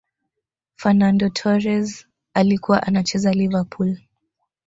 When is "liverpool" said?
3.33-3.97